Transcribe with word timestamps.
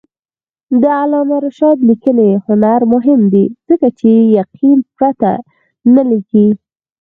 د 0.81 0.83
علامه 0.99 1.37
رشاد 1.45 1.77
لیکنی 1.89 2.29
هنر 2.45 2.81
مهم 2.93 3.21
دی 3.33 3.45
ځکه 3.67 3.87
چې 3.99 4.09
یقین 4.39 4.77
پرته 4.97 5.31
نه 5.95 6.03
لیکي. 6.11 6.47